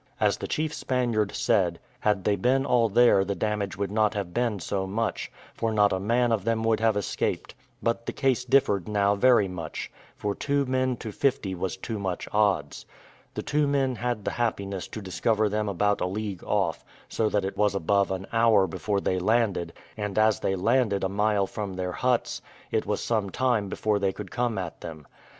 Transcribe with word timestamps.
As 0.19 0.37
the 0.37 0.47
chief 0.47 0.73
Spaniard 0.73 1.31
said, 1.31 1.77
had 1.99 2.23
they 2.23 2.35
been 2.35 2.65
all 2.65 2.89
there 2.89 3.23
the 3.23 3.35
damage 3.35 3.77
would 3.77 3.91
not 3.91 4.15
have 4.15 4.33
been 4.33 4.59
so 4.59 4.87
much, 4.87 5.31
for 5.53 5.71
not 5.71 5.93
a 5.93 5.99
man 5.99 6.31
of 6.31 6.43
them 6.43 6.63
would 6.63 6.79
have 6.79 6.97
escaped; 6.97 7.53
but 7.83 8.07
the 8.07 8.11
case 8.11 8.43
differed 8.43 8.87
now 8.87 9.13
very 9.13 9.47
much, 9.47 9.91
for 10.17 10.33
two 10.33 10.65
men 10.65 10.97
to 10.97 11.11
fifty 11.11 11.53
was 11.53 11.77
too 11.77 11.99
much 11.99 12.27
odds. 12.33 12.87
The 13.35 13.43
two 13.43 13.67
men 13.67 13.95
had 13.97 14.25
the 14.25 14.31
happiness 14.31 14.87
to 14.87 15.03
discover 15.03 15.47
them 15.49 15.69
about 15.69 16.01
a 16.01 16.07
league 16.07 16.43
off, 16.45 16.83
so 17.07 17.29
that 17.29 17.45
it 17.45 17.55
was 17.55 17.75
above 17.75 18.09
an 18.09 18.25
hour 18.33 18.65
before 18.65 19.01
they 19.01 19.19
landed; 19.19 19.71
and 19.95 20.17
as 20.17 20.39
they 20.39 20.55
landed 20.55 21.03
a 21.03 21.09
mile 21.09 21.45
from 21.45 21.75
their 21.75 21.91
huts, 21.91 22.41
it 22.71 22.87
was 22.87 23.03
some 23.03 23.29
time 23.29 23.69
before 23.69 23.99
they 23.99 24.11
could 24.13 24.31
come 24.31 24.57
at 24.57 24.81
them. 24.81 25.05